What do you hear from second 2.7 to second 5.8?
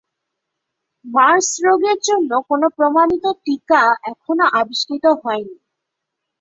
প্রমাণিত টিকা এখনো আবিষ্কৃত হয়নি।